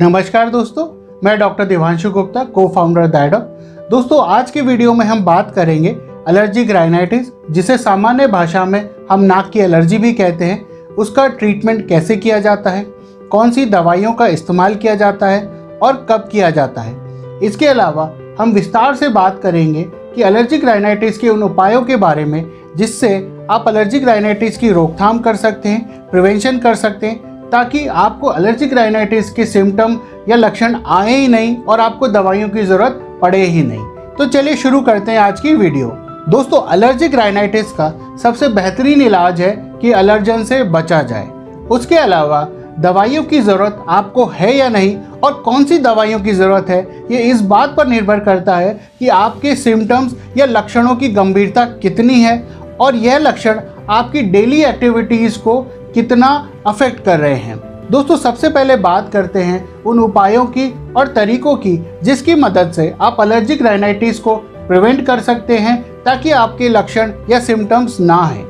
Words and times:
नमस्कार 0.00 0.50
दोस्तों, 0.50 0.84
मैं 1.24 1.38
डॉक्टर 1.38 1.64
देवांशु 1.64 2.10
गुप्ता 2.10 2.42
को 2.44 2.66
फाउंडर 2.68 3.06
दायडॉक 3.06 3.88
दोस्तों, 3.90 4.20
आज 4.26 4.50
के 4.50 4.60
वीडियो 4.60 4.92
में 4.94 5.04
हम 5.06 5.24
बात 5.24 5.50
करेंगे 5.54 5.88
एलर्जिक 6.28 6.70
राइनाइटिस 6.70 7.28
जिसे 7.50 7.78
सामान्य 7.78 8.26
भाषा 8.26 8.64
में 8.64 8.88
हम 9.10 9.20
नाक 9.20 9.50
की 9.50 9.60
एलर्जी 9.60 9.98
भी 9.98 10.12
कहते 10.12 10.44
हैं। 10.44 10.94
उसका 10.98 11.26
ट्रीटमेंट 11.28 11.86
कैसे 11.88 12.16
किया 12.16 12.38
जाता 12.40 12.70
है? 12.70 12.84
कौन 13.30 13.50
सी 13.50 13.64
दवाइयों 13.66 14.12
का 14.12 14.26
इस्तेमाल 14.26 14.74
किया 14.74 14.94
जाता 14.94 15.26
है 15.26 15.44
और 15.82 16.06
कब 16.10 16.28
किया 16.32 16.50
जाता 16.50 16.80
है? 16.80 16.96
इसके 17.42 17.66
अलावा 17.66 18.10
हम 18.40 18.52
विस्तार 18.52 18.94
से 18.94 19.08
बात 19.08 19.40
करेंगे 19.42 19.82
कि 20.14 20.22
एलर्जिक 20.22 20.64
राइनाइटिस 20.64 21.18
के 21.18 21.28
उन 21.28 21.42
उपायों 21.42 21.82
के 21.82 21.96
बारे 21.96 22.24
में, 22.24 22.44
जिससे 22.76 23.16
आप 23.50 23.64
एलर्जिक 23.68 24.04
राइनाइटिस 24.04 24.58
की 24.58 24.70
रोकथाम 24.70 25.18
कर 25.18 25.36
सकते 25.36 25.68
हैं 25.68 26.10
प्रिवेंशन 26.10 26.58
कर 26.58 26.74
सकते 26.74 27.06
हैं 27.06 27.27
ताकि 27.52 27.86
आपको 27.86 28.32
एलर्जिक 28.32 28.72
राइनाइटिस 28.72 29.30
के 29.30 29.44
सिम्टम 29.46 29.98
या 30.28 30.36
लक्षण 30.36 30.76
आए 30.86 31.14
ही 31.14 31.28
नहीं 31.28 31.56
और 31.58 31.80
आपको 31.80 32.08
दवाइयों 32.08 32.48
की 32.48 32.62
ज़रूरत 32.62 33.18
पड़े 33.22 33.44
ही 33.44 33.62
नहीं। 33.62 33.86
तो 34.18 34.26
चलिए 34.26 34.56
शुरू 34.56 34.80
करते 34.80 35.12
हैं 35.12 35.18
आज 35.18 35.40
की 35.40 35.54
वीडियो। 35.54 35.88
दोस्तों 36.28 36.62
एलर्जिक 36.72 37.14
राइनाइटिस 37.14 37.72
का 37.72 37.92
सबसे 38.22 38.48
बेहतरीन 38.50 39.02
इलाज 39.02 39.40
है 39.40 39.50
कि 39.82 39.92
एलर्जन 39.92 40.44
से 40.44 40.62
बचा 40.64 41.02
जाए। 41.02 41.26
उसके 41.70 41.96
अलावा, 41.96 42.46
दवाइयों 42.80 43.22
की 43.24 43.40
ज़रूरत 43.40 43.84
आपको 43.88 44.24
है 44.26 44.54
या 44.56 44.68
नहीं 44.68 44.96
और 45.24 45.32
कौन 45.34 45.64
सी 45.64 45.78
दवाइयों 45.78 46.20
की 46.20 46.32
ज़रूरत 46.32 46.66
है, 46.68 46.80
ये 47.10 47.22
इस 47.22 47.40
बात 47.42 47.74
पर 47.76 47.86
निर्भर 47.86 48.20
करता 48.20 48.56
है 48.56 48.78
कि 48.98 49.08
आपके 49.08 49.54
सिम्टम्स 49.56 50.14
या 50.36 50.46
लक्षणों 50.46 50.94
की 50.96 51.08
गंभीरता 51.08 51.64
कितनी 51.82 52.20
है 52.20 52.38
और 52.80 52.96
यह 52.96 53.18
लक्षण 53.18 53.60
आपकी 53.90 54.22
डेली 54.22 54.62
एक्टिविटीज़ 54.64 55.38
को 55.38 55.60
कितना 55.94 56.28
अफेक्ट 56.66 57.04
कर 57.04 57.18
रहे 57.20 57.34
हैं। 57.34 57.56
दोस्तों, 57.90 58.16
सबसे 58.16 58.48
पहले 58.48 58.76
बात 58.76 59.10
करते 59.12 59.42
हैं 59.42 59.82
उन 59.82 59.98
उपायों 59.98 60.44
की 60.46 60.72
और 60.96 61.08
तरीकों 61.08 61.54
की 61.56 61.76
जिसकी 62.02 62.34
मदद 62.34 62.72
से 62.72 62.94
आप 63.00 63.16
एलर्जिक 63.20 63.62
राइनाइटिस 63.62 64.18
को 64.18 64.36
प्रिवेंट 64.68 65.06
कर 65.06 65.20
सकते 65.20 65.58
हैं 65.58 65.80
ताकि 66.04 66.30
आपके 66.30 66.68
लक्षण 66.68 67.12
या 67.30 67.40
सिम्टम्स 67.40 67.98
ना 68.00 68.16
आए। 68.22 68.44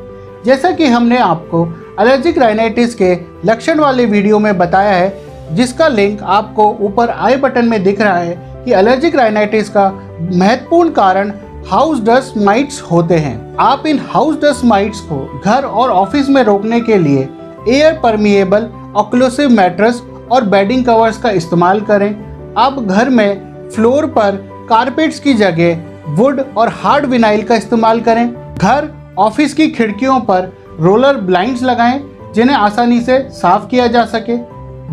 जैसा 0.45 0.71
कि 0.71 0.87
हमने 0.87 1.19
आपको 1.19 1.67
एलर्जिक 2.01 2.39
राइनाइटिस 2.39 2.95
के 2.95 3.13
लक्षण 3.45 3.81
वाले 3.81 4.05
वीडियो 4.07 4.39
में 4.39 4.57
बताया 4.59 4.93
है, 4.93 5.13
जिसका 5.53 5.89
लिंक 5.89 6.23
आपको 6.23 6.69
ऊपर 6.81 7.11
आई 7.11 7.37
बटन 7.37 7.65
में 7.65 7.83
दिख 7.85 8.01
रहा 8.01 8.19
है 8.19 8.63
कि 8.65 8.73
एलर्जिक 8.73 9.17
राइनाइटिस 9.17 9.69
का 9.69 9.89
महत्वपूर्ण 10.33 10.91
कारण 10.91 11.33
हाउस 11.71 12.01
डस्ट 12.01 12.37
माइट्स 12.37 12.81
होते 12.83 13.15
हैं। 13.15 13.57
आप 13.61 13.87
इन 13.87 13.99
हाउस 14.11 14.37
डस्ट 14.41 14.65
माइट्स 14.65 15.01
को 15.01 15.41
घर 15.45 15.65
और 15.65 15.91
ऑफ़िस 15.91 16.29
में 16.29 16.43
रोकने 16.43 16.81
के 16.81 16.97
लिए 16.99 17.29
एयर 17.69 17.99
परमिएबल 18.03 18.69
ऑक्लोसिव 18.97 19.51
मैट्रेस 19.51 20.01
और 20.33 20.45
बेडिंग 20.45 20.85
कवर्स 20.85 21.19
का 21.19 21.31
इस्तेमाल 21.31 21.81
करें। 21.81 22.55
आप 22.59 22.79
घर 22.79 23.09
में 23.09 23.69
फ्लोर 23.71 24.07
पर 24.07 24.37
कारपेट्स 24.71 25.21
की 25.21 25.35
जगह 25.35 26.15
वुड 26.15 26.41
और 26.59 26.69
हार्ड 26.75 27.07
विनाइल 27.07 27.43
का 27.43 27.57
इस्तेमाल 27.57 28.01
करें। 28.01 28.27
घर, 28.55 28.89
ऑफ़िस 29.19 29.55
की 29.55 29.69
खिड़कियों 29.69 30.19
पर 30.21 30.53
रोलर 30.81 31.17
ब्लाइंड्स 31.17 31.63
लगाएँ, 31.63 32.03
जिन्हें 32.35 32.57
आसानी 32.57 33.01
से 33.01 33.19
साफ़ 33.33 33.67
किया 33.67 33.87
जा 33.87 34.05
सके। 34.07 34.37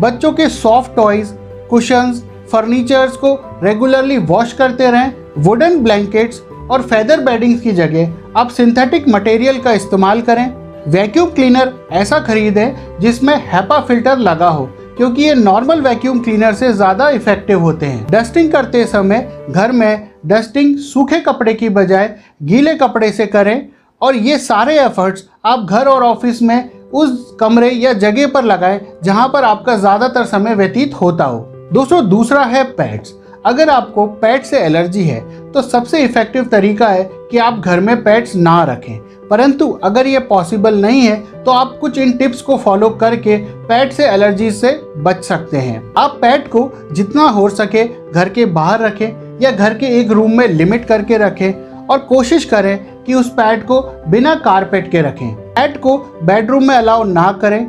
बच्चों 0.00 0.32
के 0.32 0.48
सॉफ्ट 0.48 0.96
टॉयज 0.96 1.34
कुशंस 1.70 2.22
फर्नीचर्स 2.52 3.16
को 3.16 3.34
रेगुलरली 3.62 4.18
वॉश 4.18 4.52
करते 4.52 4.90
रहें। 4.90 5.12
वुडन 5.38 5.78
ब्लैंकेट्स 5.78 6.42
और 6.70 6.82
फेदर 6.82 7.20
बेडिंग्स 7.24 7.60
की 7.62 7.72
जगह 7.72 8.38
आप 8.38 8.50
सिंथेटिक 8.50 9.08
मटेरियल 9.08 9.58
का 9.58 9.72
इस्तेमाल 9.72 10.20
करें। 10.22 10.46
वैक्यूम 10.88 11.30
क्लीनर 11.30 11.72
ऐसा 11.92 12.18
खरीदें 12.20 12.98
जिसमें 13.00 13.34
हैपा 13.44 13.80
फ़िल्टर 13.80 14.18
लगा 14.18 14.48
हो, 14.48 14.66
क्योंकि 14.96 15.22
ये 15.22 15.34
नॉर्मल 15.34 15.80
वैक्यूम 15.80 16.20
क्लीनर 16.20 16.54
से 16.54 16.72
ज़्यादा 16.72 17.08
इफ़ेक्टिव 17.10 17.60
होते 17.60 17.86
हैं। 17.86 18.06
डस्टिंग 18.10 18.52
करते 18.52 18.84
समय 18.86 19.46
घर 19.50 19.72
में 19.72 20.08
डस्टिंग 20.26 20.76
सूखे 20.82 21.20
कपड़े 21.20 21.54
की 21.54 21.68
बजाय 21.70 22.14
गीले 22.42 22.74
कपड़े 22.76 23.10
से 23.12 23.26
करें 23.26 23.68
और 24.02 24.16
ये 24.16 24.38
सारे 24.38 24.78
एफर्ट्स 24.80 25.24
आप 25.44 25.66
घर 25.66 25.88
और 25.88 26.02
ऑफ़िस 26.04 26.42
में 26.42 26.70
उस 26.94 27.36
कमरे 27.40 27.70
या 27.70 27.92
जगह 27.94 28.26
पर 28.26 28.44
लगाएँ 28.44 28.80
जहाँ 29.04 29.28
पर 29.28 29.44
आपका 29.44 29.76
ज़्यादातर 29.76 30.24
समय 30.26 30.54
व्यतीत 30.54 30.94
होता 30.94 31.24
हो। 31.24 31.38
दोस्तों, 31.72 32.08
दूसरा 32.08 32.42
है 32.44 32.62
पैड्स 32.72 33.12
अगर 33.46 33.68
आपको 33.68 34.06
पैट 34.06 34.44
से 34.44 34.58
एलर्जी 34.58 35.02
है 35.04 35.20
तो 35.52 35.62
सबसे 35.62 36.02
इफ़ेक्टिव 36.04 36.44
तरीका 36.44 36.88
है 36.88 37.02
कि 37.30 37.38
आप 37.38 37.58
घर 37.58 37.80
में 37.80 37.96
पेट्स 38.04 38.34
ना 38.36 38.62
रखें। 38.64 38.98
परंतु 39.28 39.68
अगर 39.84 40.06
ये 40.06 40.18
पॉसिबल 40.18 40.74
नहीं 40.74 41.00
है 41.02 41.16
तो 41.44 41.50
आप 41.50 41.76
कुछ 41.80 41.98
इन 41.98 42.12
टिप्स 42.12 42.42
को 42.42 42.56
फॉलो 42.56 42.88
करके 42.90 43.36
पेट 43.68 43.92
से 43.92 44.08
एलर्जी 44.08 44.50
से 44.50 44.72
बच 44.96 45.24
सकते 45.24 45.56
हैं। 45.56 45.92
आप 45.98 46.18
पेट 46.22 46.48
को 46.48 46.70
जितना 46.92 47.28
हो 47.28 47.48
सके 47.50 47.84
घर 48.12 48.28
के 48.28 48.44
बाहर 48.44 48.80
रखें 48.80 49.40
या 49.40 49.50
घर 49.50 49.74
के 49.74 49.86
एक 50.00 50.10
रूम 50.10 50.36
में 50.38 50.46
लिमिट 50.48 50.84
करके 50.84 51.16
रखें 51.18 51.52
और 51.86 51.98
कोशिश 51.98 52.44
करें 52.44 52.78
कि 53.04 53.14
उस 53.14 53.30
पैट 53.30 53.66
को 53.66 53.80
बिना 54.08 54.34
कारपेट 54.34 54.90
के 54.90 55.02
रखें। 55.02 55.34
पैट 55.34 55.80
को 55.80 55.96
बेडरूम 56.22 56.68
में 56.68 56.74
अलाउ 56.74 57.04
ना 57.04 57.30
करें। 57.32 57.64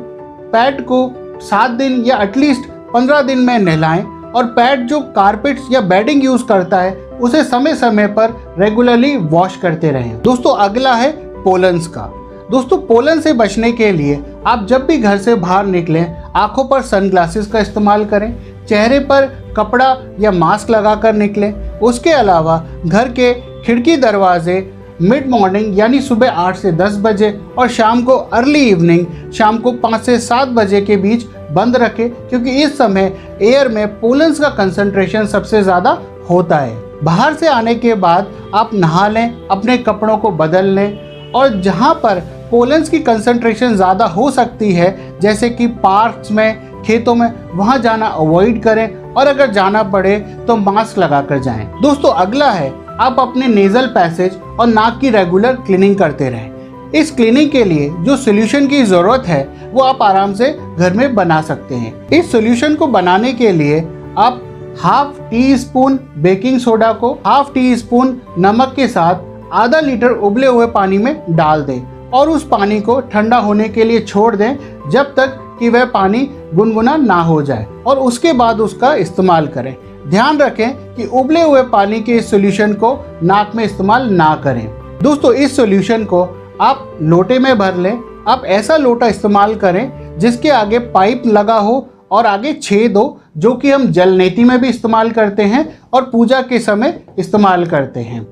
पैट 0.52 0.80
को 0.82 1.10
सात 1.40 1.70
दिन 1.70 2.02
या 2.06 2.22
एटलीस्ट 2.22 2.70
पंद्रह 2.92 3.22
दिन 3.22 3.38
में 3.38 3.58
नहलाएँ। 3.58 4.04
और 4.36 4.44
पैट 4.46 4.80
जो 4.80 5.00
कारपेट 5.00 5.60
या 5.70 5.80
बेडिंग 5.80 6.24
यूज़ 6.24 6.44
करता 6.44 6.80
है, 6.80 6.94
उसे 7.20 7.42
समय 7.44 7.74
समय 7.74 8.06
पर 8.06 8.54
रेगुलरली 8.58 9.16
वॉश 9.16 9.56
करते 9.56 9.90
रहें। 9.90 10.20
दोस्तों, 10.22 10.56
अगला 10.56 10.94
है 10.94 11.10
पोलन्स 11.42 11.86
का। 11.86 12.10
दोस्तों 12.50 12.78
पोलन 12.78 13.20
से 13.20 13.32
बचने 13.32 13.72
के 13.72 13.90
लिए 13.92 14.22
आप 14.46 14.66
जब 14.66 14.86
भी 14.86 14.96
घर 14.98 15.18
से 15.18 15.34
बाहर 15.34 15.66
निकलें, 15.66 16.22
आँखों 16.36 16.64
पर 16.64 16.82
सनग्लासेस 16.82 17.46
का 17.46 17.60
इस्तेमाल 17.60 18.04
करें, 18.04 18.34
चेहरे 18.66 18.98
पर 19.00 19.26
कपड़ा 19.56 19.96
या 20.20 20.30
मास्क 20.30 20.70
लगाकर 20.70 21.12
निकलें। 21.12 21.78
उसके 21.78 22.10
अलावा 22.10 22.64
घर 22.86 23.08
के 23.08 23.32
खिड़की 23.62 23.96
दरवाजे 23.96 24.60
मिड 25.00 25.28
मॉर्निंग 25.30 25.78
यानी 25.78 26.00
सुबह 26.00 26.30
आठ 26.32 26.56
से 26.56 26.70
दस 26.72 26.96
बजे 27.02 27.30
और 27.58 27.68
शाम 27.68 28.02
को 28.04 28.12
अर्ली 28.12 28.60
इवनिंग, 28.60 29.04
शाम 29.32 29.58
को 29.58 29.72
पाँच 29.74 30.00
से 30.02 30.18
सात 30.18 30.48
बजे 30.48 30.80
के 30.80 30.96
बीच 30.96 31.26
बंद 31.52 31.76
रखें, 31.76 32.08
क्योंकि 32.28 32.62
इस 32.62 32.76
समय 32.78 33.12
एयर 33.42 33.68
में 33.68 33.86
पोलन्स 34.00 34.40
का 34.40 34.48
कंसंट्रेशन 34.48 35.26
सबसे 35.26 35.62
ज़्यादा 35.62 35.90
होता 36.30 36.56
है। 36.56 36.76
बाहर 37.04 37.34
से 37.34 37.48
आने 37.48 37.74
के 37.74 37.94
बाद 37.96 38.32
आप 38.54 38.70
नहा 38.74 39.06
लें, 39.08 39.48
अपने 39.48 39.76
कपड़ों 39.78 40.16
को 40.18 40.30
बदल 40.32 40.66
लें 40.66 41.32
और 41.32 41.60
जहाँ 41.62 41.94
पर 41.94 42.20
पोलन्स 42.50 42.88
की 42.88 42.98
कंसंट्रेशन 43.00 43.74
ज़्यादा 43.76 44.04
हो 44.06 44.30
सकती 44.30 44.72
है, 44.72 45.18
जैसे 45.20 45.50
कि 45.50 45.66
पार्क्स 45.66 46.30
में 46.30 46.67
खेतों 46.82 47.14
में, 47.14 47.32
वहाँ 47.54 47.78
जाना 47.78 48.06
अवॉइड 48.06 48.62
करें 48.62 49.12
और 49.12 49.26
अगर 49.26 49.50
जाना 49.52 49.82
पड़े 49.84 50.18
तो 50.46 50.56
मास्क 50.56 50.98
लगा 50.98 51.20
कर 51.22 51.38
जाएँ। 51.38 51.66
दोस्तों, 51.82 52.12
अगला 52.12 52.50
है, 52.50 52.72
आप 53.00 53.16
अपने 53.20 53.48
नेजल 53.48 53.86
पैसेज 53.86 54.38
और 54.60 54.66
नाक 54.66 54.98
की 55.00 55.10
रेगुलर 55.10 55.56
क्लीनिंग 55.56 55.96
करते 55.96 56.28
रहें 56.30 56.90
इस 56.94 57.10
क्लीनिंग 57.10 57.50
के 57.50 57.64
लिए 57.64 57.88
जो 58.00 58.16
सोल्यूशन 58.16 58.66
की 58.66 58.82
ज़रूरत 58.82 59.26
है, 59.26 59.42
वो 59.72 59.82
आप 59.82 60.02
आराम 60.02 60.32
से 60.34 60.52
घर 60.76 60.92
में 60.92 61.14
बना 61.14 61.40
सकते 61.42 61.74
हैं 61.74 62.08
इस 62.10 62.30
सोल्यूशन 62.32 62.74
को 62.74 62.86
बनाने 62.86 63.32
के 63.32 63.52
लिए 63.52 63.80
आप 64.18 64.42
half 64.80 65.20
tea 65.30 65.56
spoon 65.58 65.98
baking 66.18 66.58
soda 66.60 66.92
को 66.92 67.12
हाफ़ 67.26 67.52
टी 67.52 67.76
स्पून 67.76 68.20
नमक 68.38 68.72
के 68.76 68.88
साथ 68.88 69.52
आधा 69.54 69.80
लीटर 69.80 70.10
उबले 70.10 70.46
हुए 70.46 70.66
पानी 70.66 70.98
में 70.98 71.14
डाल 71.30 71.62
दें 71.62 72.10
और 72.10 72.28
उस 72.30 72.46
पानी 72.48 72.80
को 72.80 73.00
ठंडा 73.12 73.36
होने 73.38 73.68
के 73.68 73.84
लिए 73.84 74.00
छोड़ 74.00 74.34
दें, 74.36 74.56
जब 74.90 75.14
तक 75.14 75.38
कि 75.58 75.68
वह 75.68 75.84
पानी 75.84 76.28
गुनगुना 76.54 76.96
ना 76.96 77.20
हो 77.22 77.42
जाए 77.42 77.66
और 77.86 77.98
उसके 77.98 78.32
बाद 78.32 78.60
उसका 78.60 78.94
इस्तेमाल 78.94 79.46
करें। 79.46 79.74
ध्यान 80.08 80.38
रखें 80.38 80.94
कि 80.94 81.04
उबले 81.04 81.42
हुए 81.42 81.62
पानी 81.62 82.00
के 82.00 82.12
इस 82.12 82.30
सोल्यूशन 82.30 82.72
को 82.74 82.96
नाक 83.22 83.52
में 83.54 83.64
इस्तेमाल 83.64 84.08
ना 84.10 84.34
करें। 84.44 84.66
दोस्तों, 85.02 85.32
इस 85.32 85.56
सोल्यूशन 85.56 86.04
को 86.04 86.22
आप 86.60 86.98
लोटे 87.02 87.38
में 87.38 87.58
भर 87.58 87.76
लें। 87.76 88.24
आप 88.28 88.44
ऐसा 88.44 88.76
लोटा 88.76 89.06
इस्तेमाल 89.06 89.54
करें 89.54 90.18
जिसके 90.18 90.48
आगे 90.48 90.78
पाइप 90.78 91.22
लगा 91.26 91.58
हो 91.58 91.88
और 92.10 92.26
आगे 92.26 92.52
छेद 92.52 92.96
हो, 92.96 93.20
जो 93.36 93.52
कि 93.54 93.70
हम 93.70 93.86
जल 93.86 94.08
नीति 94.08 94.44
में 94.44 94.60
भी 94.60 94.68
इस्तेमाल 94.68 95.10
करते 95.10 95.42
हैं 95.42 95.78
और 95.92 96.02
पूजा 96.02 96.40
के 96.42 96.58
समय 96.58 97.00
इस्तेमाल 97.18 97.66
करते 97.66 98.00
हैं। 98.00 98.26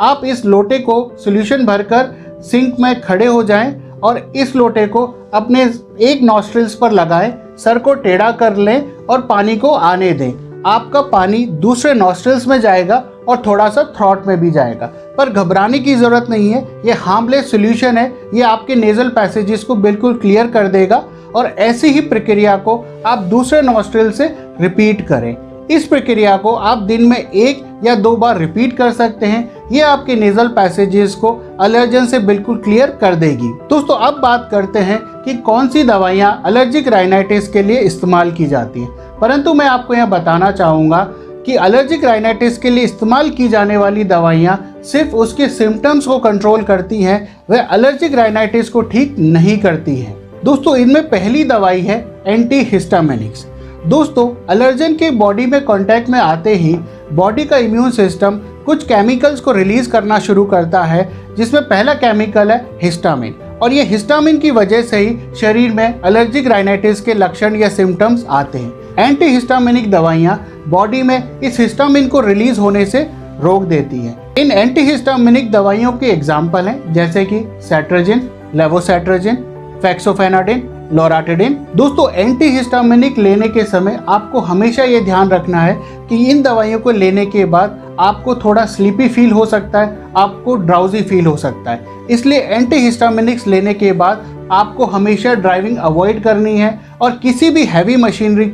आप 0.00 0.20
इस 0.24 0.44
लोटे 0.44 0.78
को 0.78 1.16
सोल्यूशन 1.18 1.66
भरकर 1.66 2.40
सिंक 2.42 2.76
में 2.80 3.00
खड़े 3.00 3.26
हो 3.26 3.42
जाएँ। 3.42 3.72
और 4.04 4.32
इस 4.36 4.54
लोटे 4.56 4.86
को 4.86 5.04
अपने 5.34 5.62
एक 6.00 6.22
नॉस्ट्रिल्स 6.22 6.74
पर 6.74 6.92
लगाएँ, 6.92 7.32
सर 7.58 7.78
को 7.78 7.94
टेढ़ा 7.94 8.30
कर 8.32 8.56
लें 8.56 9.06
और 9.06 9.20
पानी 9.20 9.56
को 9.56 9.68
आने 9.68 10.12
दें। 10.12 10.32
आपका 10.66 11.00
पानी 11.02 11.44
दूसरे 11.60 11.94
नॉस्ट्रिल्स 11.94 12.46
में 12.48 12.60
जाएगा 12.60 13.02
और 13.28 13.42
थोड़ा 13.46 13.68
सा 13.68 13.82
थ्रॉट 13.96 14.26
में 14.26 14.38
भी 14.40 14.50
जाएगा। 14.50 14.86
पर 15.18 15.30
घबराने 15.30 15.78
की 15.78 15.94
ज़रूरत 15.94 16.26
नहीं 16.30 16.50
है, 16.50 16.66
ये 16.86 16.92
हार्मलेस 16.92 17.50
सोल्यूशन 17.50 17.98
है, 17.98 18.12
ये 18.34 18.42
आपके 18.42 18.74
नेजल 18.74 19.08
पैसेजेस 19.08 19.64
को 19.64 19.74
बिल्कुल 19.76 20.14
क्लियर 20.14 20.46
कर 20.46 20.68
देगा 20.68 21.02
और 21.34 21.46
ऐसी 21.46 21.88
ही 21.88 22.00
प्रक्रिया 22.00 22.56
को 22.56 22.76
आप 23.06 23.18
दूसरे 23.18 23.62
नॉस्ट्रिल 23.62 24.10
से 24.12 24.26
रिपीट 24.60 25.06
करें। 25.08 25.36
इस 25.70 25.86
प्रक्रिया 25.86 26.36
को 26.36 26.54
आप 26.54 26.78
दिन 26.78 27.02
में 27.02 27.16
एक 27.16 27.64
या 27.84 27.94
दो 27.94 28.16
बार 28.16 28.38
रिपीट 28.38 28.76
कर 28.76 28.90
सकते 28.92 29.26
हैं 29.26 29.61
ये 29.72 29.80
आपके 29.80 30.14
नेजल 30.14 30.48
पैसेजेस 30.48 31.14
को 31.14 31.28
एलर्जन 31.64 32.06
से 32.06 32.18
बिल्कुल 32.18 32.56
क्लियर 32.56 32.90
कर 33.00 33.14
देगी। 33.14 33.48
दोस्तों, 33.70 33.96
अब 33.96 34.18
बात 34.20 34.48
करते 34.50 34.78
हैं 34.78 34.98
कि 35.24 35.34
कौन 35.36 35.68
सी 35.68 35.84
दवाइयाँ 35.84 36.42
एलर्जिक 36.46 36.88
राइनाइटिस 36.88 37.48
के 37.48 37.62
लिए 37.62 37.80
इस्तेमाल 37.80 38.32
की 38.32 38.46
जाती 38.46 38.80
हैं। 38.80 39.18
परंतु 39.20 39.54
मैं 39.54 39.66
आपको 39.66 39.94
यह 39.94 40.06
बताना 40.06 40.50
चाहूँगा 40.50 41.02
कि 41.46 41.56
एलर्जिक 41.56 42.04
राइनाइटिस 42.04 42.58
के 42.58 42.70
लिए 42.70 42.84
इस्तेमाल 42.84 43.30
की 43.30 43.48
जाने 43.48 43.76
वाली 43.76 44.04
दवाइयाँ 44.04 44.58
सिर्फ़ 44.84 45.14
उसके 45.16 45.48
सिम्टम्स 45.48 46.06
को 46.06 46.18
कंट्रोल 46.18 46.62
करती 46.62 47.02
हैं 47.02 47.20
वह 47.50 47.68
एलर्जिक 47.72 48.14
राइनाइटिस 48.14 48.68
को 48.68 48.82
ठीक 48.82 49.16
नहीं 49.18 49.58
करती 49.58 49.96
हैं। 49.96 50.16
दोस्तों, 50.44 50.76
इनमें 50.76 51.08
पहली 51.08 51.44
दवाई 51.44 51.80
है 51.80 52.04
एंटी 52.26 52.62
हिस्टामिनिक्स 52.64 53.46
दोस्तों 53.84 54.28
एलर्जन 54.52 54.94
के 54.94 55.10
बॉडी 55.10 55.44
में 55.46 55.64
कांटेक्ट 55.64 56.08
में 56.10 56.18
आते 56.18 56.54
ही 56.54 56.74
बॉडी 57.12 57.44
का 57.44 57.56
इम्यून 57.58 57.90
सिस्टम 57.90 58.36
कुछ 58.66 58.84
केमिकल्स 58.84 59.40
को 59.40 59.52
रिलीज़ 59.52 59.88
करना 59.90 60.18
शुरू 60.18 60.44
करता 60.44 60.82
है, 60.82 61.08
जिसमें 61.36 61.62
पहला 61.62 61.94
केमिकल 61.94 62.50
है 62.50 62.58
हिस्टामिन 62.82 63.32
और 63.62 63.72
ये 63.72 63.82
हिस्टामिन 63.84 64.38
की 64.38 64.50
वजह 64.50 64.82
से 64.82 64.98
ही 64.98 65.16
शरीर 65.40 65.72
में 65.72 66.00
एलर्जिक 66.06 66.46
राइनाइटिस 66.48 67.00
के 67.00 67.14
लक्षण 67.14 67.56
या 67.56 67.68
सिम्टम्स 67.68 68.24
आते 68.30 68.58
हैं। 68.58 69.08
एंटी 69.08 69.26
हिस्टामिनिक 69.26 69.90
दवाइयाँ 69.90 70.38
बॉडी 70.68 71.02
में 71.02 71.40
इस 71.40 71.58
हिस्टामिन 71.60 72.06
को 72.08 72.20
रिलीज़ 72.20 72.60
होने 72.60 72.84
से 72.86 73.02
रोक 73.40 73.64
देती 73.64 73.98
है। 73.98 74.16
इन 74.38 74.50
एंटी 74.52 74.80
हिस्टामिनिक 74.82 75.50
दवाइयों 75.52 75.92
के 75.92 76.06
एग्ज़ाम्पल 76.06 76.68
हैं, 76.68 76.92
जैसे 76.92 77.24
कि 77.24 77.44
सेट्रोजिन 77.68 78.28
लेवोसेट्रोजिन 78.54 79.44
फैक्सोफेनाडिन 79.82 80.68
लोराटिडिन 80.94 81.54
दोस्तों 81.76 82.10
एंटीहिस्टामिनिक 82.12 83.18
लेने 83.18 83.46
के 83.48 83.64
समय 83.64 83.98
आपको 84.08 84.40
हमेशा 84.40 84.84
ये 84.84 85.00
ध्यान 85.00 85.28
रखना 85.28 85.60
है 85.60 85.74
कि 86.08 86.16
इन 86.30 86.42
दवाइयों 86.42 86.80
को 86.80 86.90
लेने 86.90 87.24
के 87.26 87.44
बाद 87.44 87.80
आपको 88.00 88.34
थोड़ा 88.34 88.64
स्लीपी 88.64 89.08
फील 89.08 89.30
हो 89.30 89.44
सकता 89.46 89.80
है, 89.80 90.10
आपको 90.16 90.56
ड्राउजी 90.56 91.02
फील 91.02 91.26
हो 91.26 91.36
सकता 91.36 91.70
है। 91.70 92.06
इसलिए 92.10 92.38
एंटी 92.38 92.76
हिस्टामिनिक्स 92.76 93.46
लेने 93.46 93.74
के 93.74 93.92
बाद 93.92 94.48
आपको 94.52 94.86
हमेशा 94.86 95.34
ड्राइविंग 95.34 95.76
अवॉइड 95.78 96.22
करनी 96.22 96.56
है 96.58 96.78
और 97.00 97.10
किसी 97.12 97.50
भी 97.50 97.64
हैवी 97.64 97.96
मशीनरी 97.96 98.44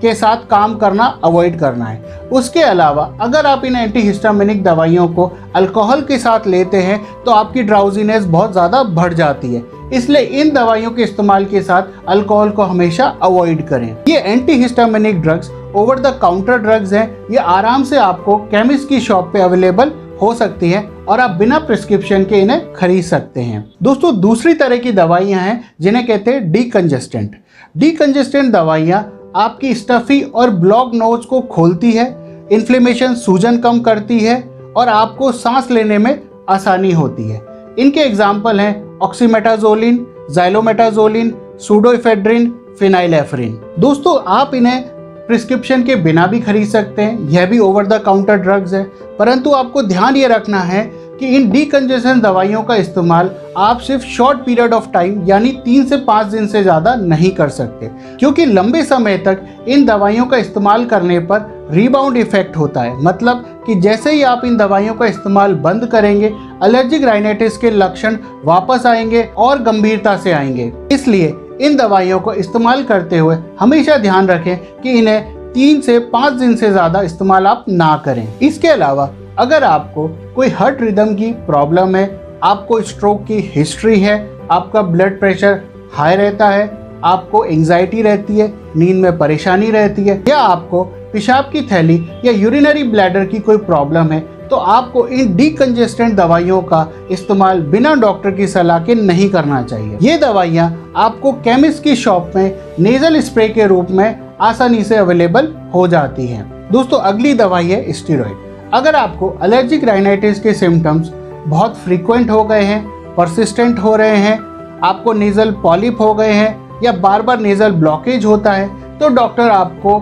के 0.00 0.14
साथ 0.14 0.46
काम 0.46 0.74
करना 0.76 1.04
अवॉइड 1.24 1.58
करना 1.58 1.84
है। 1.84 2.28
उसके 2.32 2.60
अलावा, 2.62 3.04
अगर 3.20 3.46
आप 3.46 3.64
इन 3.64 3.76
एंटीहिस्टामिनिक 3.76 4.62
दवाइयों 4.64 5.08
को 5.08 5.30
अल्कोहल 5.56 6.00
के 6.02 6.18
साथ 6.18 6.46
लेते 6.46 6.76
हैं 6.78 7.00
तो 7.24 7.30
आपकी 7.32 7.62
ड्राउजीनेस 7.62 8.24
बहुत 8.26 8.52
ज़्यादा 8.52 8.82
बढ़ 8.84 9.14
जाती 9.14 9.54
है। 9.54 9.62
इसलिए 9.92 10.20
इन 10.40 10.50
दवाइयों 10.50 10.90
के 10.90 11.02
इस्तेमाल 11.02 11.44
के 11.44 11.60
साथ 11.62 12.08
अल्कोहल 12.08 12.50
को 12.50 12.62
हमेशा 12.64 13.06
अवॉइड 13.22 13.66
करें। 13.68 13.88
ये 14.08 14.18
antihistaminic 14.18 15.20
drugs 15.22 15.50
over 15.76 15.98
the 15.98 16.18
counter 16.22 16.58
drugs 16.58 16.92
हैं। 16.92 17.06
ये 17.30 17.36
आराम 17.38 17.84
से 17.84 17.96
आपको 17.98 18.36
केमिस्ट 18.46 18.88
की 18.88 19.00
शॉप 19.00 19.30
पे 19.32 19.40
अवेलेबल 19.40 19.92
हो 20.20 20.32
सकती 20.34 20.70
है 20.70 20.82
और 21.08 21.20
आप 21.20 21.30
बिना 21.30 21.58
प्रिस्क्रिप्शन 21.58 22.24
के 22.24 22.36
इन्हें 22.36 22.72
खरीद 22.72 23.04
सकते 23.04 23.40
हैं। 23.40 23.64
दोस्तों, 23.82 24.20
दूसरी 24.20 24.54
तरह 24.54 24.76
की 24.76 24.92
दवाइयाँ 24.92 25.40
हैं, 25.40 25.62
जिन्हें 25.80 26.06
कहते 26.06 26.30
हैं 26.30 26.50
डीकंजेस्टेंट 26.52 27.36
डीकंजेस्टेंट 27.76 28.52
दवाइयाँ 28.52 29.02
आपकी 29.36 29.74
स्टफी 29.74 30.20
और 30.22 30.50
ब्लॉक 30.50 30.94
नोज़ 30.94 31.26
को 31.26 31.40
खोलती 31.48 31.92
है 31.92 32.06
इन्फ्लेमेशन 32.52 33.14
सूजन 33.14 33.58
कम 33.58 33.80
करती 33.80 34.18
है 34.20 34.40
और 34.76 34.88
आपको 34.88 35.30
सांस 35.32 35.70
लेने 35.70 35.98
में 35.98 36.18
आसानी 36.48 36.92
होती 36.92 37.28
है। 37.28 37.40
इनके 37.78 38.00
एग्ज़ाम्पल 38.00 38.60
हैं 38.60 38.98
ऑक्सीमेटाजोलिन 38.98 40.06
जाइलोमेटाजोलिन 40.30 41.34
सूडोइफेड्रिन 41.60 42.52
फिनाइलेफ्रिन 42.78 43.60
दोस्तों, 43.78 44.18
आप 44.26 44.54
इन्हें 44.54 44.82
प्रिस्क्रिप्शन 45.26 45.82
के 45.82 45.94
बिना 45.96 46.26
भी 46.26 46.40
खरीद 46.40 46.68
सकते 46.68 47.02
हैं। 47.02 47.28
यह 47.28 47.46
भी 47.46 47.58
ओवर 47.58 47.86
द 47.86 48.00
काउंटर 48.02 48.36
ड्रग्स 48.36 48.72
है। 48.72 48.82
परंतु 49.18 49.52
आपको 49.52 49.82
ध्यान 49.82 50.16
ये 50.16 50.26
रखना 50.28 50.60
है 50.60 50.84
कि 51.18 51.26
इन 51.26 51.50
डीकंजेशन 51.50 52.20
दवाइयों 52.20 52.62
का 52.62 52.76
इस्तेमाल 52.76 53.30
आप 53.56 53.80
सिर्फ़ 53.80 54.04
शॉर्ट 54.06 54.38
पीरियड 54.38 54.72
ऑफ़ 54.74 54.88
टाइम 54.90 55.22
यानी 55.28 55.50
तीन 55.64 55.84
से 55.86 55.96
पाँच 56.06 56.26
दिन 56.26 56.46
से 56.46 56.62
ज़्यादा 56.62 56.94
नहीं 56.96 57.30
कर 57.30 57.48
सकते। 57.48 57.90
क्योंकि 58.18 58.44
लंबे 58.46 58.82
समय 58.84 59.18
तक 59.18 59.46
इन 59.68 59.84
दवाइयों 59.86 60.26
का 60.26 60.36
इस्तेमाल 60.36 60.84
करने 60.86 61.18
पर 61.20 61.54
रिबाउंड 61.70 62.16
इफ़ेक्ट 62.16 62.56
होता 62.56 62.80
है। 62.80 63.02
मतलब 63.02 63.44
कि 63.66 63.74
जैसे 63.80 64.12
ही 64.12 64.22
आप 64.22 64.44
इन 64.44 64.56
दवाइयों 64.56 64.94
का 64.94 65.06
इस्तेमाल 65.06 65.54
बंद 65.60 65.86
करेंगे 65.86 66.26
एलर्जिक 66.64 67.04
राइनाइटिस 67.04 67.56
के 67.58 67.70
लक्षण 67.70 68.18
वापस 68.44 68.86
आएँगे 68.86 69.22
और 69.36 69.62
गंभीरता 69.62 70.16
से 70.16 70.32
आएँगे। 70.32 70.72
इसलिए 70.92 71.34
इन 71.60 71.76
दवाइयों 71.76 72.20
को 72.20 72.32
इस्तेमाल 72.34 72.82
करते 72.84 73.18
हुए 73.18 73.36
हमेशा 73.60 73.96
ध्यान 73.98 74.28
रखें 74.28 74.56
कि 74.82 74.98
इन्हें 74.98 75.52
तीन 75.52 75.80
से 75.80 75.98
पाँच 76.08 76.32
दिन 76.32 76.56
से 76.56 76.70
ज़्यादा 76.70 77.00
इस्तेमाल 77.02 77.46
आप 77.46 77.64
ना 77.68 77.96
करें। 78.04 78.26
इसके 78.42 78.68
अलावा 78.68 79.06
अगर 79.38 79.64
आपको 79.64 80.06
कोई 80.34 80.48
हार्ट 80.48 80.80
रिदम 80.82 81.14
की 81.14 81.30
प्रॉब्लम 81.46 81.96
है, 81.96 82.04
आपको 82.42 82.80
स्ट्रोक 82.82 83.24
की 83.24 83.38
हिस्ट्री 83.54 84.00
है, 84.00 84.16
आपका 84.50 84.82
ब्लड 84.82 85.18
प्रेशर 85.20 85.60
हाई 85.92 86.16
रहता 86.16 86.48
है, 86.48 86.70
आपको 87.04 87.44
एंजाइटी 87.44 88.02
रहती 88.02 88.38
है, 88.38 88.52
नींद 88.76 88.96
में 88.96 89.18
परेशानी 89.18 89.70
रहती 89.70 90.04
है, 90.04 90.22
या 90.28 90.38
आपको 90.38 90.82
पेशाब 91.12 91.50
की 91.52 91.62
थैली 91.62 91.96
या 92.24 92.32
यूरिनरी 92.32 92.84
ब्लैडर 92.84 93.24
की 93.24 93.38
कोई 93.38 93.56
प्रॉब्लम 93.58 94.12
है 94.12 94.20
तो 94.48 94.56
आपको 94.56 95.06
इन 95.08 95.34
डीकंजेस्टेंट 95.36 96.14
दवाइयों 96.14 96.60
का 96.62 96.86
इस्तेमाल 97.10 97.60
बिना 97.62 97.94
डॉक्टर 97.94 98.30
की 98.30 98.46
सलाह 98.46 98.84
के 98.84 98.94
नहीं 98.94 99.28
करना 99.30 99.62
चाहिए। 99.62 99.98
ये 100.02 100.16
दवाइयाँ 100.18 100.92
आपको 100.96 101.32
केमिस्ट 101.40 101.82
की 101.82 101.96
शॉप 101.96 102.32
में 102.36 102.58
नेजल 102.80 103.20
स्प्रे 103.20 103.48
के 103.48 103.66
रूप 103.66 103.90
में 103.90 104.18
आसानी 104.40 104.84
से 104.84 104.96
अवेलेबल 104.96 105.52
हो 105.74 105.86
जाती 105.88 106.26
हैं। 106.26 106.70
दोस्तों, 106.72 106.98
अगली 107.00 107.34
दवाई 107.34 107.68
है 107.68 107.92
स्टीरोइड 107.92 108.45
अगर 108.74 108.94
आपको 108.96 109.32
एलर्जिक 109.44 109.84
राइनाइटिस 109.84 110.40
के 110.40 110.52
सिम्टम्स 110.54 111.10
बहुत 111.46 111.76
फ्रीक्वेंट 111.76 112.30
हो 112.30 112.42
गए 112.44 112.62
हैं 112.62 112.84
परसिस्टेंट 113.16 113.78
हो 113.78 113.94
रहे 113.96 114.16
हैं, 114.16 114.38
आपको 114.84 115.12
नेज़ल 115.12 115.50
पॉलिप 115.62 116.00
हो 116.00 116.12
गए 116.14 116.32
हैं, 116.32 116.80
या 116.84 116.92
बार 116.94 117.22
बार 117.22 117.40
नेज़ल 117.40 117.72
ब्लॉकेज 117.72 118.24
होता 118.24 118.52
है 118.52 118.68
तो 118.98 119.08
डॉक्टर 119.08 119.50
आपको 119.50 120.00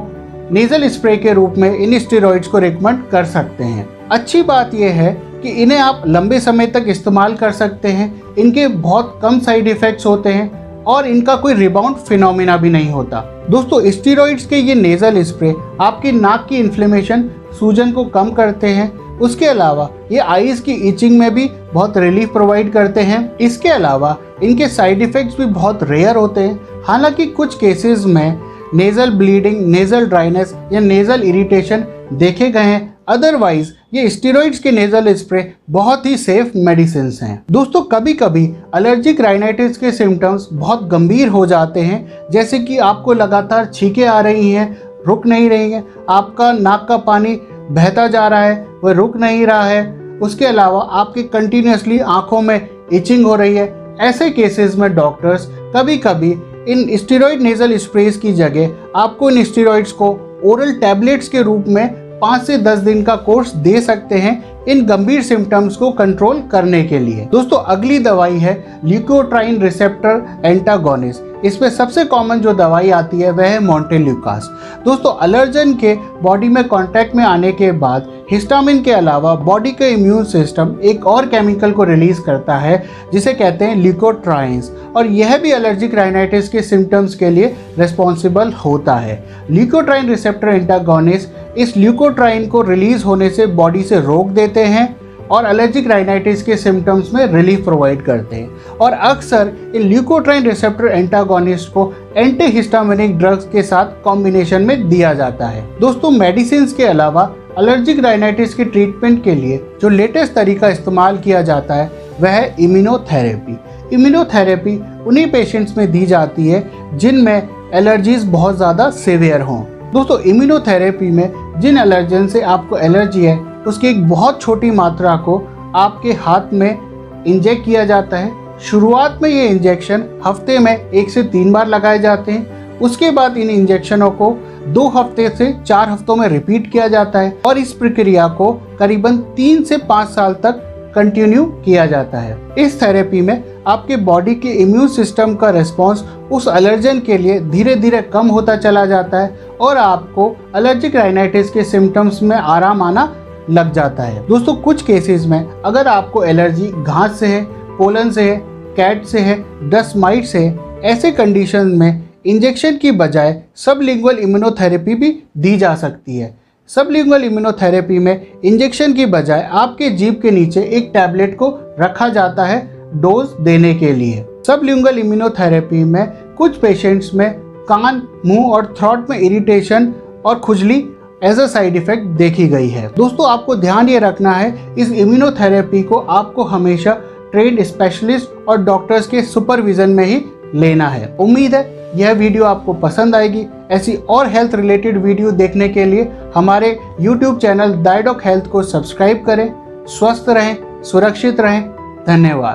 नेज़ल 0.53 0.89
स्प्रे 0.89 1.17
के 1.17 1.33
रूप 1.33 1.55
में 1.59 1.71
इन 1.71 1.99
स्टेरॉइड्स 1.99 2.49
को 2.49 2.59
रिकमेंड 2.59 3.05
कर 3.11 3.25
सकते 3.27 3.65
हैं। 3.65 3.89
अच्छी 4.13 4.43
बात 4.43 4.75
यह 4.75 4.93
है 4.93 5.13
कि 5.43 5.51
इन्हें 5.63 5.79
आप 5.79 6.03
लंबे 6.07 6.41
समय 6.41 6.67
तक 6.67 6.85
इस्तेमाल 6.89 7.35
कर 7.35 7.53
सकते 7.53 7.89
हैं, 7.89 8.13
इनके 8.39 8.67
बहुत 8.69 9.19
कम 9.23 9.39
साइड 9.41 9.69
इफ़ेक्ट्स 9.69 10.07
होते 10.07 10.29
हैं, 10.29 10.51
और 10.85 11.07
इनका 11.07 11.37
कोई 11.37 11.55
रिबाउंड 11.55 11.97
फिनोमिना 11.99 12.57
भी 12.57 12.71
नहीं 12.71 12.91
होता। 12.91 13.21
दोस्तों 13.51 13.91
स्टीरोइड्स 13.91 14.47
के 14.47 14.57
ये 14.57 14.75
नेजल 14.75 15.23
स्प्रे 15.23 15.55
आपकी 15.81 16.13
नाक 16.13 16.47
की 16.49 16.57
इन्फ्लेमेशन 16.57 17.31
सूजन 17.55 17.93
को 17.93 18.05
कम 18.05 18.31
करते 18.31 18.67
हैं। 18.67 18.93
उसके 19.19 19.47
अलावा 19.47 19.89
ये 20.13 20.19
आईज 20.19 20.61
की 20.61 20.73
इचिंग 20.89 21.19
में 21.19 21.35
भी 21.35 21.49
बहुत 21.75 21.99
रिलीफ 21.99 22.33
प्रोवाइड 22.33 22.73
करते 22.73 23.01
हैं। 23.01 23.37
इसके 23.39 23.69
अलावा 23.69 24.17
इनके 24.43 24.69
साइड 24.69 25.03
इफ़ेक्ट्स 25.03 25.37
भी 25.39 25.47
बहुत 25.47 25.83
रेयर 25.83 26.17
होते 26.17 26.41
हैं। 26.41 26.83
हालाँकि 26.85 27.27
कुछ 27.27 27.59
केसेस 27.59 28.05
में 28.07 28.41
नेज़ल 28.75 29.11
ब्लीडिंग 29.11 29.61
नेज़ल 29.67 30.07
ड्राइनेस 30.07 30.55
या 30.73 30.81
नेज़ल 30.81 31.23
इरिटेशन 31.23 31.85
देखे 32.13 32.51
गए 32.51 32.61
हैं। 32.61 32.93
अदरवाइज़ 33.09 33.71
ये 33.95 34.09
स्टेरॉइड्स 34.09 34.59
के 34.59 34.71
नेजल 34.71 35.13
स्प्रे 35.15 35.53
बहुत 35.71 36.07
ही 36.07 36.17
सेफ़ 36.17 36.57
मेडिसिन 36.57 37.11
हैं। 37.23 37.45
दोस्तों 37.53 37.83
कभी 37.83 38.13
कभी 38.13 38.45
एलर्जिक 38.77 39.21
राइनाइटिस 39.21 39.77
के 39.79 39.93
सिम्टम्स 39.93 40.47
बहुत 40.53 40.85
गंभीर 40.89 41.29
हो 41.29 41.45
जाते 41.47 41.81
हैं। 41.81 42.29
जैसे 42.31 42.59
कि 42.59 42.79
आपको 42.79 43.13
लगातार 43.13 43.71
छीके 43.75 44.05
आ 44.05 44.21
रही 44.21 44.51
हैं 44.51 44.84
रुक 45.07 45.27
नहीं 45.27 45.49
रही 45.51 45.71
हैं। 45.73 45.85
आपका 46.11 46.53
नाक 46.53 46.87
का 46.89 46.97
पानी 46.97 47.35
बहता 47.71 48.07
जा 48.09 48.27
रहा 48.29 48.43
है, 48.43 48.67
वह 48.85 48.93
रुक 48.93 49.17
नहीं 49.17 49.47
रहा 49.47 49.65
है। 49.65 50.19
उसके 50.23 50.47
अलावा 50.47 50.81
आपकी 50.93 51.23
कंटिन्यूसली 51.23 51.99
आँखों 51.99 52.41
में 52.43 52.69
इचिंग 52.93 53.27
हो 53.27 53.35
रही 53.35 53.57
है। 53.57 53.73
ऐसे 54.01 54.31
केसेस 54.31 54.77
में 54.77 54.95
डॉक्टर्स 54.95 55.49
कभी 55.77 55.97
कभी 55.97 56.31
इन 56.69 56.97
स्टेरॉइड 56.97 57.43
नेजल 57.43 57.77
स्प्रेज 57.77 58.17
की 58.17 58.33
जगह 58.33 58.71
आपको 58.97 59.31
इन 59.31 59.45
स्टेरॉइड्स 59.45 59.93
को 59.93 60.09
ओरल 60.45 60.73
टैबलेट्स 60.73 61.29
के 61.29 61.43
रूप 61.43 61.65
में 61.69 62.05
पाँच 62.21 62.43
से 62.43 62.57
दस 62.59 62.79
दिन 62.79 63.03
का 63.03 63.15
कोर्स 63.17 63.55
दे 63.57 63.81
सकते 63.81 64.15
हैं 64.15 64.65
इन 64.65 64.85
गंभीर 64.87 65.23
सिम्टम्स 65.23 65.77
को 65.77 65.91
कंट्रोल 65.93 66.43
करने 66.53 66.83
के 66.85 66.99
लिए। 66.99 67.29
दोस्तों, 67.33 67.59
अगली 67.59 67.99
दवाई 67.99 68.39
है 68.39 68.81
ल्यूकोट्राइन 68.85 69.61
रिसेप्टर 69.63 70.41
एंटागोनिस 70.45 71.21
इसमें 71.45 71.69
सबसे 71.71 72.05
कॉमन 72.05 72.41
जो 72.41 72.53
दवाई 72.55 72.91
आती 72.91 73.21
है, 73.21 73.31
वह 73.31 73.47
है 73.47 73.59
मोन्टेल्यूकास 73.61 74.51
दोस्तों 74.85 75.13
अलर्जन 75.19 75.75
के 75.75 75.95
बॉडी 76.23 76.49
में 76.49 76.63
कांटेक्ट 76.69 77.15
में 77.17 77.25
आने 77.25 77.53
के 77.53 77.71
बाद 77.75 78.09
हिस्टामिन 78.31 78.83
के 78.83 78.93
अलावा 78.93 79.35
बॉडी 79.37 79.73
का 79.73 79.87
इम्यून 79.87 80.25
सिस्टम 80.25 80.75
एक 80.83 81.07
और 81.07 81.27
केमिकल 81.27 81.73
को 81.73 81.85
रिलीज़ 81.85 82.21
करता 82.21 82.57
है, 82.57 82.83
जिसे 83.13 83.33
कहते 83.35 83.65
हैं 83.65 83.77
ल्यूकोट्राइंस 83.77 84.71
और 84.97 85.07
यह 85.07 85.37
भी 85.39 85.53
एलर्जिक 85.53 85.95
राइनाइटिस 85.95 86.49
के 86.49 86.63
सिम्टम्स 86.63 87.15
के 87.15 87.31
लिए 87.31 87.55
रिस्पॉन्सिबल 87.79 88.53
होता 88.65 88.95
है। 88.97 89.23
ल्यूकोट्राइन 89.51 90.09
रिसेप्टर 90.09 90.49
एंटागोनिस 90.49 91.29
इस 91.59 91.77
ल्यूकोट्राइन 91.77 92.47
को 92.49 92.63
रिलीज़ 92.63 93.05
होने 93.05 93.31
से 93.31 93.47
बॉडी 93.47 93.83
से 93.83 94.01
रोक 94.01 94.29
देते 94.31 94.65
हैं। 94.65 94.95
और 95.33 95.47
एलर्जिक 95.47 95.87
राइनाइटिस 95.89 96.43
के 96.43 96.57
सिम्टम्स 96.57 97.13
में 97.15 97.27
रिलीफ 97.27 97.65
प्रोवाइड 97.65 98.03
करते 98.03 98.37
हैं। 98.37 98.77
और 98.81 98.93
अक्सर 98.93 99.53
इन 99.75 99.83
ल्यूकोट्राइन 99.83 100.47
रिसेप्टर 100.47 100.87
एंटागोनिस्ट 100.87 101.73
को 101.73 101.93
एंटीहिस्टामिनिक 102.17 103.17
ड्रग्स 103.19 103.45
के 103.45 103.63
साथ 103.63 104.03
कॉम्बिनेशन 104.05 104.63
में 104.63 104.89
दिया 104.89 105.13
जाता 105.15 105.47
है। 105.47 105.65
दोस्तों 105.81 106.11
मेडिसिन 106.11 106.67
के 106.77 106.85
अलावा 106.85 107.33
एलर्जिक 107.59 108.01
राइनाइटिस 108.05 108.55
के 108.55 108.65
ट्रीटमेंट 108.65 109.23
के 109.25 109.35
लिए 109.35 109.61
जो 109.83 109.89
लेटेस्ट 109.89 110.35
तरीका 110.35 110.69
इस्तेमाल 110.69 111.19
किया 111.19 111.43
जाता 111.43 111.75
है, 111.75 111.91
वह 112.21 112.31
है 112.31 112.55
इम्यूनोथेरेपी 112.61 113.59
इम्यूनोथेरेपी 113.93 114.77
उन्हीं 115.07 115.27
पेशेंट्स 115.31 115.77
में 115.77 115.91
दी 115.93 116.05
जाती 116.07 116.49
है 116.49 116.63
जिनमें 116.95 117.49
एलर्जीज 117.75 118.25
बहुत 118.29 118.57
ज़्यादा 118.57 118.89
सिवियर 118.91 119.41
हों। 119.41 119.63
दोस्तों 119.93 120.19
इम्यूनोथेरेपी 120.21 121.11
में 121.11 121.61
जिन 121.61 121.79
एलर्जन 121.79 122.27
से 122.29 122.41
आपको 122.43 122.79
एलर्जी 122.79 123.25
है 123.25 123.37
उसकी 123.67 123.89
एक 123.89 124.09
बहुत 124.09 124.41
छोटी 124.43 124.71
मात्रा 124.71 125.17
को 125.19 125.37
आपके 125.77 126.13
हाथ 126.13 126.53
में 126.53 127.25
इंजेक्ट 127.27 127.65
किया 127.65 127.85
जाता 127.85 128.17
है। 128.17 128.59
शुरुआत 128.61 129.19
में 129.23 129.29
ये 129.31 129.47
इंजेक्शन 129.49 130.05
हफ़्ते 130.27 130.59
में 130.59 130.73
एक 130.73 131.11
से 131.11 131.23
तीन 131.23 131.53
बार 131.53 131.67
लगाए 131.67 131.99
जाते 131.99 132.33
हैं। 132.33 132.79
उसके 132.81 133.11
बाद 133.11 133.37
इन 133.37 133.51
इंजेक्शनों 133.51 134.11
को 134.11 134.31
दो 134.69 134.87
हफ़्ते 134.89 135.29
से 135.29 135.53
चार 135.67 135.89
हफ्तों 135.91 136.17
में 136.17 136.29
रिपीट 136.29 136.71
किया 136.73 136.87
जाता 136.89 137.19
है 137.19 137.37
और 137.47 137.59
इस 137.59 137.73
प्रक्रिया 137.73 138.29
को 138.29 138.53
करीबन 138.79 139.17
तीन 139.37 139.63
से 139.65 139.77
पाँच 139.79 140.09
साल 140.09 140.35
तक 140.43 140.61
कंटिन्यू 140.95 141.45
किया 141.65 141.87
जाता 141.87 142.19
है। 142.19 142.39
इस 142.59 142.81
थेरेपी 142.83 143.21
में 143.21 143.43
आपके 143.67 143.97
बॉडी 143.97 144.35
के 144.35 144.49
इम्यून 144.63 144.89
सिस्टम 144.89 145.35
का 145.35 145.51
रिस्पॉन्स 145.51 146.05
उस 146.33 146.47
एलर्जन 146.49 147.01
के 147.01 147.19
लिए 147.19 147.41
धीरे 147.41 147.75
धीरे 147.77 148.03
कम 148.03 148.29
होता 148.29 148.57
चला 148.57 148.85
जाता 148.87 149.21
है 149.21 149.57
और 149.61 149.77
आपको 149.77 150.35
एलर्जिक 150.57 150.97
राइनाइटिस 150.97 151.51
के 151.51 151.65
सिम्टम्स 151.65 152.23
में 152.23 152.37
आराम 152.37 152.83
आना 152.83 153.05
लग 153.51 153.73
जाता 153.73 154.03
है। 154.03 154.27
दोस्तों, 154.27 154.55
कुछ 154.55 154.83
केसेस 154.83 155.27
में 155.27 155.63
अगर 155.63 155.87
आपको 155.87 156.25
एलर्जी 156.25 156.67
घास 156.77 157.19
से 157.21 157.27
है 157.27 157.43
पोलन 157.79 158.11
से 158.11 158.23
है 158.23 158.37
कैट 158.77 159.05
से 159.05 159.21
है 159.21 159.37
डस्ट 159.71 159.97
माइट 159.97 160.25
से 160.25 160.39
है, 160.39 160.59
ऐसे 160.85 161.11
कंडीशन 161.13 161.67
में 161.71 162.09
इंजेक्शन 162.27 162.77
की 162.77 162.91
बजाय 162.93 163.43
सब 163.57 163.81
लिंगुअल 163.83 164.19
इम्यूनोथेरेपी 164.19 164.95
भी 164.95 165.11
दी 165.39 165.57
जा 165.57 165.75
सकती 165.75 166.17
है। 166.17 166.35
सब 166.71 166.89
लिंगुअल 166.91 167.25
इम्यूनोथेरेपी 167.25 167.99
में 167.99 168.27
इंजेक्शन 168.45 168.93
की 168.93 169.07
बजाय 169.07 169.49
आपके 169.53 169.91
जीभ 169.91 170.21
के 170.23 170.31
नीचे 170.31 170.63
एक 170.69 170.91
टैबलेट 170.95 171.37
को 171.39 171.49
रखा 171.81 172.09
जाता 172.09 172.45
है 172.45 172.61
डोज 172.95 173.29
देने 173.41 173.75
के 173.75 173.93
लिए। 173.93 174.25
सब 174.47 174.61
लिंगुअल 174.65 174.99
इम्यूनोथेरेपी 174.99 175.83
में 175.85 176.07
कुछ 176.37 176.57
पेशेंट्स 176.57 177.15
में 177.15 177.33
कान, 177.69 178.03
मुँह 178.27 178.53
और 178.53 178.75
थ्रॉट 178.79 179.11
में 179.11 179.19
इरिटेशन 179.19 179.93
और 180.25 180.39
खुजली 180.39 180.81
एज 181.25 181.41
अ 181.41 181.47
साइड 181.47 181.77
इफ़ेक्ट 181.77 182.07
देखी 182.07 182.49
गई 182.49 182.69
है। 182.69 182.91
दोस्तों, 182.97 183.31
आपको 183.31 183.57
ध्यान 183.57 183.89
ये 183.89 183.99
रखना 183.99 184.31
है, 184.31 184.75
इस 184.79 184.93
इम्यूनोथेरेपी 184.93 185.83
को 185.83 185.95
आपको 185.95 186.45
हमेशा 186.45 186.93
ट्रेंड 187.33 187.63
स्पेशलिस्ट 187.63 188.49
और 188.49 188.63
डॉक्टर्स 188.63 189.07
के 189.07 189.23
सुपरविजन 189.23 189.91
में 189.91 190.05
ही 190.05 190.25
लेना 190.55 190.89
है। 190.89 191.17
उम्मीद 191.21 191.55
है, 191.55 191.91
यह 191.97 192.13
वीडियो 192.13 192.45
आपको 192.45 192.73
पसंद 192.73 193.17
आएगी। 193.17 193.47
ऐसी 193.71 193.95
और 193.95 194.29
हेल्थ 194.29 194.55
रिलेटेड 194.55 195.03
वीडियो 195.03 195.31
देखने 195.31 195.69
के 195.69 195.85
लिए 195.85 196.13
हमारे 196.35 196.79
यूट्यूब 197.01 197.39
चैनल 197.39 197.73
दाइडॉक 197.73 198.21
हेल्थ 198.25 198.47
को 198.47 198.63
सब्सक्राइब 198.63 199.25
करें। 199.27 199.55
स्वस्थ 199.89 200.29
रहें, 200.29 200.83
सुरक्षित 200.83 201.41
रहें। 201.41 201.71
धन्यवाद। 202.07 202.53